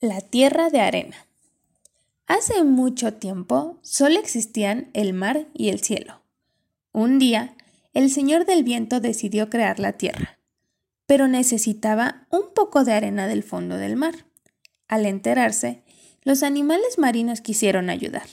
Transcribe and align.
La 0.00 0.20
tierra 0.20 0.70
de 0.70 0.80
arena. 0.80 1.26
Hace 2.28 2.62
mucho 2.62 3.14
tiempo 3.14 3.80
solo 3.82 4.20
existían 4.20 4.90
el 4.92 5.12
mar 5.12 5.48
y 5.54 5.70
el 5.70 5.80
cielo. 5.80 6.20
Un 6.92 7.18
día, 7.18 7.56
el 7.94 8.08
Señor 8.08 8.46
del 8.46 8.62
Viento 8.62 9.00
decidió 9.00 9.50
crear 9.50 9.80
la 9.80 9.94
tierra, 9.94 10.38
pero 11.06 11.26
necesitaba 11.26 12.28
un 12.30 12.54
poco 12.54 12.84
de 12.84 12.92
arena 12.92 13.26
del 13.26 13.42
fondo 13.42 13.76
del 13.76 13.96
mar. 13.96 14.14
Al 14.86 15.04
enterarse, 15.04 15.82
los 16.22 16.44
animales 16.44 16.96
marinos 16.96 17.40
quisieron 17.40 17.90
ayudar, 17.90 18.28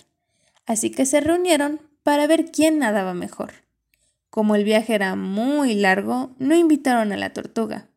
así 0.67 0.91
que 0.91 1.07
se 1.07 1.19
reunieron 1.19 1.81
para 2.03 2.27
ver 2.27 2.51
quién 2.51 2.77
nadaba 2.77 3.15
mejor. 3.15 3.53
Como 4.29 4.53
el 4.53 4.65
viaje 4.65 4.93
era 4.93 5.15
muy 5.15 5.73
largo, 5.73 6.29
no 6.37 6.53
invitaron 6.53 7.11
a 7.11 7.17
la 7.17 7.33
tortuga. 7.33 7.87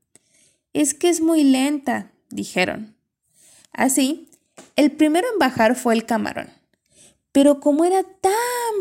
Es 0.73 0.95
que 0.95 1.11
es 1.11 1.21
muy 1.21 1.45
lenta, 1.45 2.13
dijeron. 2.31 2.97
Así, 3.79 4.29
el 4.75 4.91
primero 4.91 5.29
en 5.33 5.39
bajar 5.39 5.77
fue 5.77 5.95
el 5.95 6.05
camarón. 6.05 6.51
Pero 7.31 7.61
como 7.61 7.85
era 7.85 8.03
tan 8.03 8.33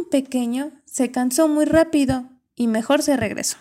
pequeño, 0.10 0.72
se 0.86 1.12
cansó 1.12 1.48
muy 1.48 1.66
rápido 1.66 2.28
y 2.56 2.66
mejor 2.66 3.04
se 3.04 3.16
regresó. 3.16 3.58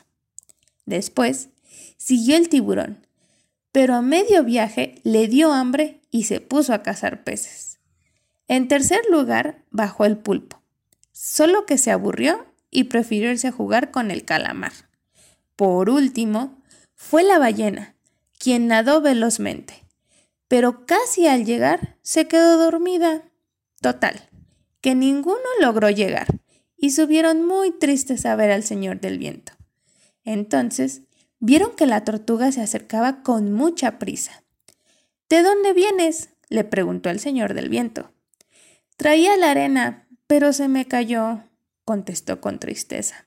Después, 0.87 1.51
siguió 1.99 2.39
el 2.39 2.49
tiburón, 2.49 3.07
pero 3.71 3.97
a 3.97 4.01
medio 4.01 4.45
viaje 4.45 4.95
le 5.03 5.29
dio 5.29 5.53
hambre 5.53 6.01
y 6.11 6.25
se 6.25 6.41
puso 6.41 6.73
a 6.73 6.83
cazar 6.83 7.23
peces. 7.23 7.81
En 8.49 8.67
tercer 8.67 9.03
lugar, 9.11 9.63
bajó 9.71 10.07
el 10.07 10.17
pulpo, 10.17 10.63
solo 11.13 11.67
que 11.67 11.77
se 11.77 11.91
aburrió 11.91 12.47
y 12.71 12.85
prefirió 12.85 13.31
irse 13.31 13.49
a 13.49 13.53
jugar 13.53 13.91
con 13.91 14.11
el 14.11 14.25
calamar. 14.25 14.73
Por 15.55 15.91
último, 15.91 16.63
fue 16.95 17.25
la 17.25 17.39
ballena, 17.39 17.95
quien 18.39 18.69
nadó 18.69 19.03
velozmente 19.03 19.86
pero 20.49 20.87
casi 20.87 21.27
al 21.27 21.45
llegar 21.45 21.99
se 22.03 22.29
quedó 22.29 22.59
dormida. 22.59 23.25
Total, 23.81 24.29
que 24.81 24.95
ninguno 24.95 25.41
logró 25.61 25.91
llegar 25.91 26.27
y 26.77 26.91
subieron 26.91 27.45
muy 27.45 27.73
tristes 27.73 28.27
a 28.27 28.37
ver 28.37 28.51
al 28.51 28.63
Señor 28.63 29.01
del 29.01 29.19
Viento. 29.19 29.53
Entonces 30.25 31.03
vieron 31.39 31.75
que 31.75 31.87
la 31.87 32.05
tortuga 32.05 32.53
se 32.53 32.63
acercaba 32.63 33.23
con 33.23 33.53
mucha 33.53 33.99
prisa. 33.99 34.45
¿De 35.29 35.43
dónde 35.43 35.73
vienes? 35.73 36.31
le 36.49 36.63
preguntó 36.63 37.11
el 37.11 37.19
Señor 37.19 37.55
del 37.55 37.69
Viento. 37.69 38.13
Traía 38.97 39.37
la 39.37 39.51
arena, 39.51 40.07
pero 40.27 40.53
se 40.53 40.69
me 40.69 40.87
cayó, 40.87 41.43
contestó 41.85 42.41
con 42.41 42.61
tristeza. 42.61 43.27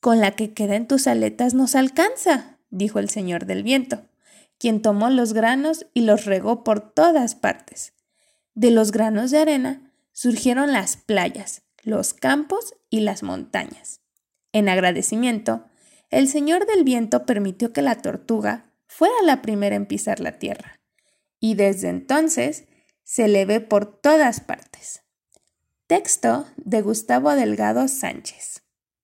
Con 0.00 0.20
la 0.20 0.32
que 0.32 0.52
queda 0.52 0.76
en 0.76 0.86
tus 0.86 1.06
aletas 1.06 1.54
nos 1.54 1.74
alcanza, 1.74 2.58
dijo 2.70 2.98
el 2.98 3.08
Señor 3.08 3.46
del 3.46 3.62
Viento 3.62 4.08
quien 4.58 4.82
tomó 4.82 5.10
los 5.10 5.32
granos 5.32 5.86
y 5.94 6.02
los 6.02 6.24
regó 6.24 6.64
por 6.64 6.80
todas 6.92 7.34
partes. 7.34 7.94
De 8.54 8.70
los 8.70 8.92
granos 8.92 9.30
de 9.30 9.38
arena 9.38 9.92
surgieron 10.12 10.72
las 10.72 10.96
playas, 10.96 11.62
los 11.82 12.12
campos 12.12 12.74
y 12.90 13.00
las 13.00 13.22
montañas. 13.22 14.00
En 14.52 14.68
agradecimiento, 14.68 15.64
el 16.10 16.28
Señor 16.28 16.66
del 16.66 16.84
Viento 16.84 17.24
permitió 17.26 17.72
que 17.72 17.82
la 17.82 17.96
tortuga 17.96 18.72
fuera 18.86 19.14
la 19.22 19.42
primera 19.42 19.76
en 19.76 19.86
pisar 19.86 20.20
la 20.20 20.38
tierra, 20.38 20.80
y 21.38 21.54
desde 21.54 21.88
entonces 21.88 22.66
se 23.04 23.28
le 23.28 23.44
ve 23.44 23.60
por 23.60 24.00
todas 24.00 24.40
partes. 24.40 25.02
Texto 25.86 26.46
de 26.56 26.82
Gustavo 26.82 27.30
Delgado 27.34 27.88
Sánchez. 27.88 28.62